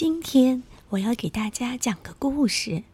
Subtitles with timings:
[0.00, 2.84] 今天我要给大家讲个故事，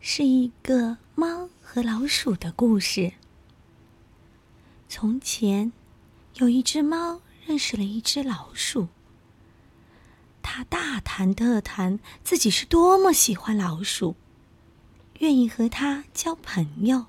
[0.00, 3.12] 是一个猫和老鼠的故事。
[4.88, 5.70] 从前，
[6.36, 8.88] 有一只猫认识了一只老鼠，
[10.40, 14.16] 它大谈特谈自己是多么喜欢老鼠，
[15.18, 17.04] 愿意和它交朋友，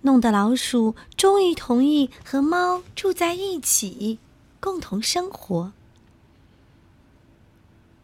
[0.00, 4.18] 弄得老鼠终于同意和猫住在一起，
[4.58, 5.72] 共同生活。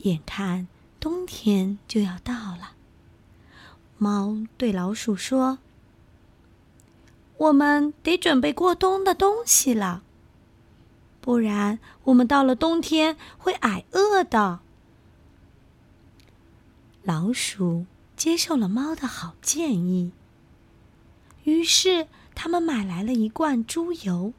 [0.01, 0.69] 眼看
[0.99, 2.73] 冬天就要到了，
[3.99, 5.59] 猫对老鼠说
[7.37, 10.03] ：“我们得准备过冬的东西了，
[11.21, 14.61] 不然我们到了冬天会挨饿的。”
[17.03, 20.13] 老鼠接受了猫的好建议，
[21.45, 24.33] 于是他们买来了一罐猪油。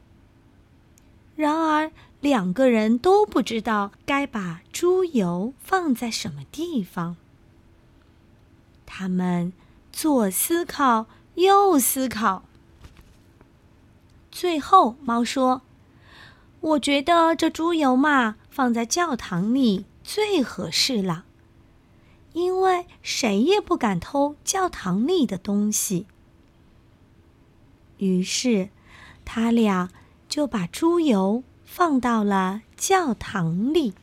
[1.36, 1.92] 然而。
[2.22, 7.16] 两个人都不知道该把猪油放在什么地方。
[8.86, 9.52] 他们
[9.90, 12.44] 左思考，右思考。
[14.30, 15.62] 最后，猫说
[16.60, 21.24] ：“我觉得这猪油嘛，放在教堂里最合适了，
[22.34, 26.06] 因为谁也不敢偷教堂里的东西。”
[27.98, 28.68] 于是，
[29.24, 29.90] 他俩
[30.28, 31.42] 就把猪油。
[31.74, 33.94] 放到了教堂里。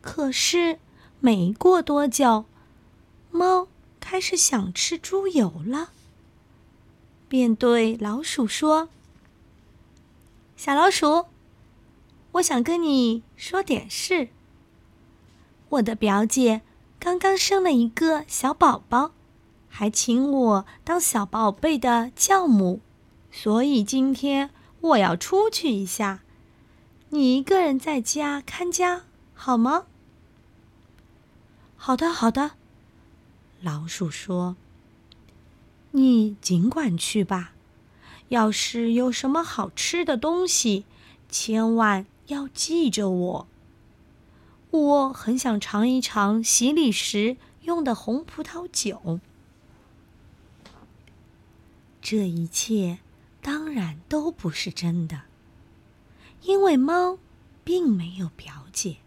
[0.00, 0.78] 可是
[1.20, 2.46] 没过多久，
[3.30, 3.68] 猫
[4.00, 5.90] 开始想吃猪油了，
[7.28, 8.88] 便对老鼠说
[10.56, 11.26] ：“小老鼠，
[12.32, 14.30] 我想跟你说点事。
[15.68, 16.62] 我的表姐
[16.98, 19.10] 刚刚生了一个小宝宝，
[19.68, 22.80] 还请我当小宝贝的教母，
[23.30, 24.48] 所以今天。”
[24.84, 26.20] 我要出去一下，
[27.08, 29.86] 你一个人在家看家好吗？
[31.74, 32.50] 好的，好的。
[33.62, 34.56] 老鼠说
[35.92, 37.52] ：“你尽管去吧，
[38.28, 40.84] 要是有什么好吃的东西，
[41.30, 43.46] 千万要记着我。
[44.70, 49.18] 我很想尝一尝洗礼时用的红葡萄酒。”
[52.02, 52.98] 这一切。
[53.74, 55.22] 然都不是真的，
[56.42, 57.18] 因为猫
[57.64, 58.98] 并没有表姐，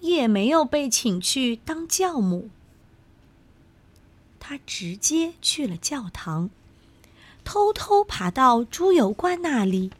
[0.00, 2.48] 也没有被请去当教母。
[4.40, 6.48] 他直接去了教堂，
[7.44, 9.90] 偷偷爬到猪油罐那里，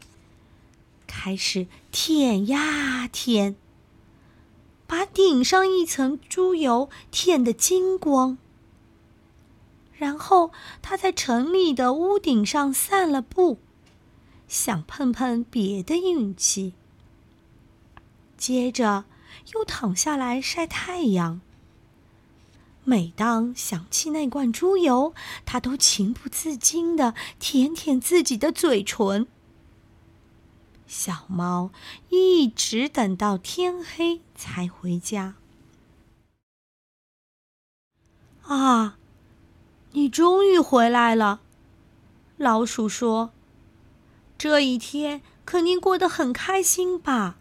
[1.07, 3.57] 开始舔呀舔，
[4.87, 8.39] 把顶上一层猪油舔得精光。
[9.99, 13.59] 然后他在城里的屋顶上散了步，
[14.47, 16.75] 想碰碰别的运气。
[18.37, 19.07] 接着
[19.53, 21.41] 又躺下来晒太阳。
[22.85, 25.13] 每当想起那罐猪油，
[25.45, 29.27] 他都情不自禁的舔舔自己的嘴唇。
[30.87, 31.71] 小猫
[32.09, 35.35] 一直等到天黑才回家。
[38.43, 38.97] 啊！
[39.93, 41.41] 你终于回来了，
[42.37, 43.33] 老鼠说
[44.39, 47.37] ：“这一天肯定过得很开心吧？”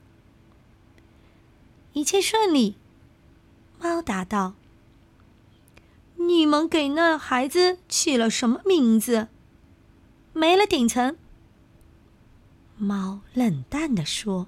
[1.94, 2.76] 一切顺利，
[3.80, 4.54] 猫答道
[6.16, 9.28] ：“你们给那孩子起了什么名字？”
[10.34, 11.18] 没了顶层，
[12.78, 14.48] 猫冷淡地说：“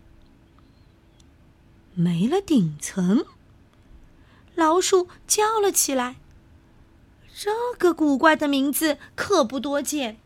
[1.95, 3.25] 没了顶层。”
[4.55, 6.17] 老鼠叫了起来。
[7.41, 10.19] 这个古怪的名字可不多见。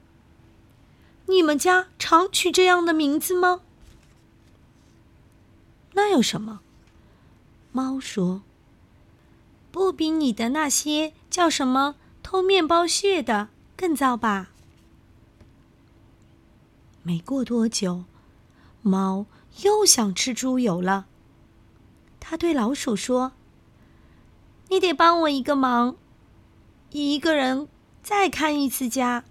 [1.27, 3.61] 你们家常取这样的名字吗？
[5.91, 6.61] 那有什么？
[7.71, 8.41] 猫说
[9.71, 14.49] ：“不比你的那些叫什么偷面包屑的更糟吧？”
[17.03, 18.05] 没过多久，
[18.81, 19.27] 猫
[19.61, 21.05] 又想吃猪油了。
[22.19, 23.33] 它对老鼠说
[24.69, 25.95] ：“你得帮我一个忙。”
[27.01, 27.67] 一个人
[28.03, 29.23] 再看一次家，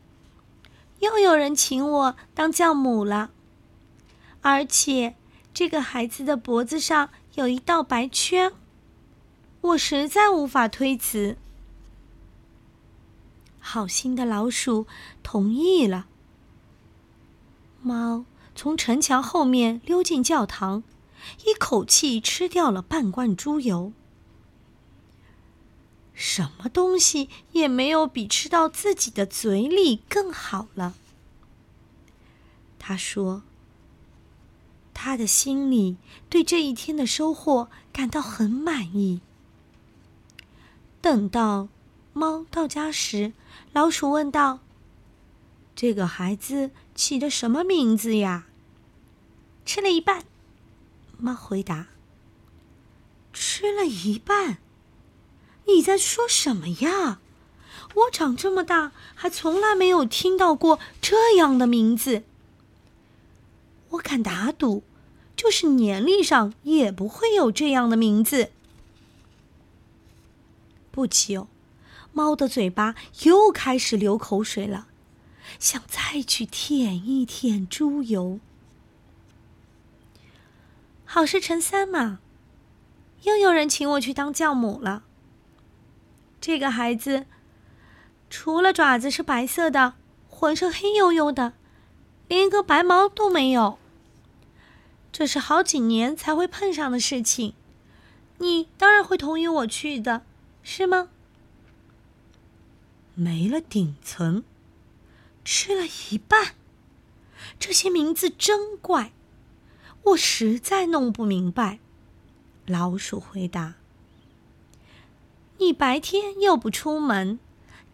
[0.98, 3.30] 又有人请我当教母了，
[4.40, 5.14] 而且
[5.54, 8.52] 这个孩子的脖子上有一道白圈，
[9.60, 11.36] 我实在无法推辞。
[13.60, 14.88] 好心的老鼠
[15.22, 16.06] 同意了。
[17.80, 18.24] 猫
[18.56, 20.82] 从城墙后面溜进教堂，
[21.46, 23.92] 一口气吃掉了半罐猪油。
[26.14, 30.94] 什么东西也没有比吃到自己的嘴里更好了。
[32.78, 33.42] 他说
[34.92, 35.96] ：“他的心里
[36.28, 39.20] 对这一天的收获感到很满意。
[41.00, 41.68] 等到
[42.12, 43.32] 猫到家时，
[43.72, 44.60] 老鼠问道
[45.74, 48.46] ：“这个孩子起的什么名字呀
[49.64, 50.24] ？”“吃了一半。”
[51.18, 51.86] 猫回答。
[53.32, 54.58] “吃了一半？
[55.66, 57.20] 你在说什么呀？
[57.94, 62.22] 我长这么大还从来没有听到过这样的名字。
[63.90, 64.82] 我敢打赌，
[65.36, 68.50] 就是年历上也不会有这样的名字。”
[70.90, 71.48] 不久。
[72.14, 74.86] 猫的嘴巴又开始流口水了，
[75.58, 78.38] 想再去舔一舔猪油。
[81.06, 82.20] 好事成三嘛，
[83.22, 85.04] 又有人请我去当教母了。
[86.42, 87.26] 这个孩子
[88.28, 89.94] 除了爪子是白色的，
[90.28, 91.52] 浑身黑黝黝的，
[92.26, 93.78] 连一个白毛都没有。
[95.12, 97.54] 这是好几年才会碰上的事情，
[98.38, 100.22] 你当然会同意我去的，
[100.64, 101.10] 是吗？
[103.14, 104.42] 没了顶层，
[105.44, 106.56] 吃了一半。
[107.60, 109.12] 这些名字真怪，
[110.02, 111.78] 我实在弄不明白。
[112.66, 113.74] 老鼠回答
[115.62, 117.38] ：“你白天又不出门，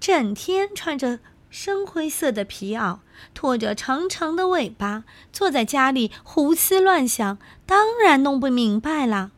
[0.00, 1.20] 整天穿着
[1.50, 3.00] 深灰色的皮袄，
[3.34, 5.04] 拖着长长的尾巴，
[5.34, 9.32] 坐在家里胡思乱想，当然弄不明白了。”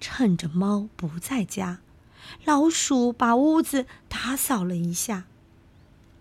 [0.00, 1.80] 趁着猫不在家。
[2.44, 5.24] 老鼠把屋子打扫了一下，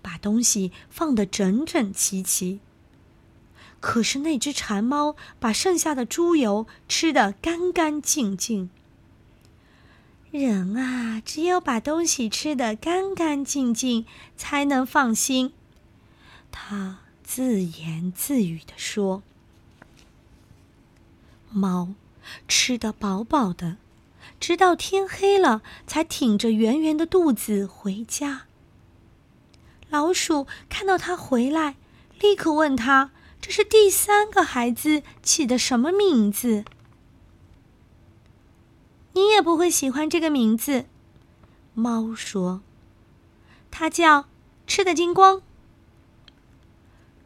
[0.01, 2.59] 把东西放得整整齐齐。
[3.79, 8.69] 可是那只馋猫把剩下的猪油吃得干干净净。
[10.37, 14.05] 人啊，只有把东西吃得干干净净，
[14.35, 15.51] 才能放心。
[16.51, 19.23] 他自言自语地说
[21.49, 21.89] ：“猫
[22.47, 23.77] 吃得饱饱的。”
[24.39, 28.43] 直到天黑了，才挺着圆圆的肚子回家。
[29.89, 31.75] 老鼠看到他回来，
[32.19, 33.09] 立刻问他
[33.41, 36.65] ：“这是第三个孩子起的什么名字？”
[39.13, 40.85] 你也不会喜欢这个名字，
[41.73, 42.61] 猫说
[43.71, 44.27] ：“它叫
[44.65, 45.41] 吃的精光。”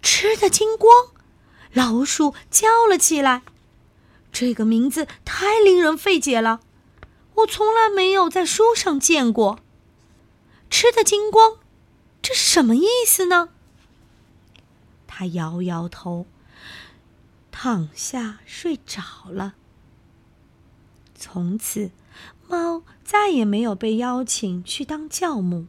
[0.02, 1.12] 吃的精光，
[1.74, 3.44] 老鼠叫了起来
[4.32, 6.62] ：“这个名字太令人费解了。”
[7.36, 9.60] 我从来没有在书上见过。
[10.70, 11.58] 吃的精光，
[12.22, 13.50] 这是什么意思呢？
[15.08, 16.26] 他摇摇头，
[17.52, 19.56] 躺下睡着了。
[21.22, 21.92] 从此，
[22.50, 25.68] 猫再也没有被邀请去当教母。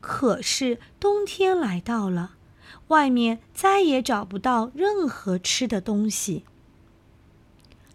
[0.00, 2.36] 可是冬天来到了，
[2.88, 6.44] 外面再也找不到任何吃的东西。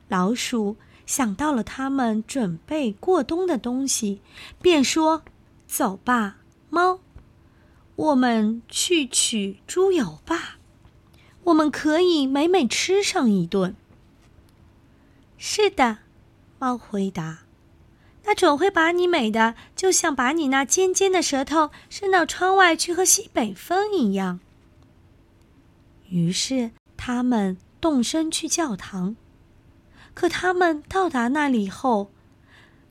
[0.07, 0.78] 老鼠。
[1.07, 4.19] 想到了他们准备过冬的东西，
[4.62, 5.24] 便说
[5.66, 6.39] ：“走吧，
[6.69, 7.00] 猫，
[7.95, 10.57] 我们去取猪油吧。
[11.45, 13.74] 我们可以美美吃上一顿。”
[15.39, 16.00] 是的，
[16.59, 17.39] 猫回答
[18.25, 24.39] ：“那准会把你美的，就像把你那尖尖的舌头伸到窗外去喝西北风一样。”
[26.09, 29.15] 于是他们动身去教堂。
[30.13, 32.10] 可他们到达那里后，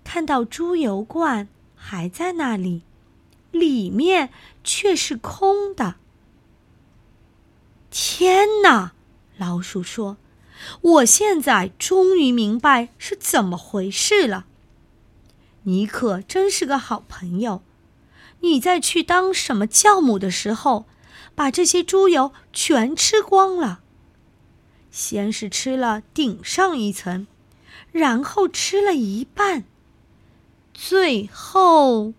[0.04, 2.82] 看到猪油罐还在那里，
[3.50, 4.30] 里面
[4.62, 5.96] 却是空的。
[7.90, 8.92] 天哪！
[9.36, 10.18] 老鼠说
[10.80, 14.46] ：“我现在终于明白是怎么回事了。
[15.64, 17.62] 你可真是个好朋友。
[18.40, 20.86] 你在去当什么教母的时候，
[21.34, 23.80] 把这些猪油全吃光了。”
[24.90, 27.26] 先是吃了顶上一层，
[27.92, 29.64] 然后吃了一半，
[30.72, 32.14] 最后，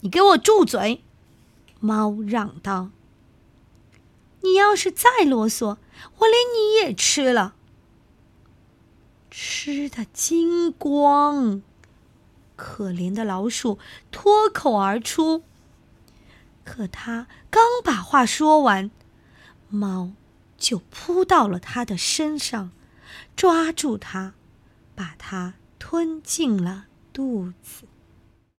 [0.00, 1.02] 你给我住嘴！
[1.80, 2.90] 猫嚷道
[4.42, 5.76] ：“你要是再啰嗦，
[6.18, 7.54] 我连你也吃了。”
[9.30, 11.62] 吃的精光，
[12.56, 13.78] 可怜的老鼠
[14.10, 15.42] 脱口而出。
[16.64, 18.90] 可他刚把话说完，
[19.68, 20.12] 猫。
[20.58, 22.70] 就扑到了他的身上，
[23.36, 24.32] 抓住他，
[24.94, 27.86] 把他吞进了肚子。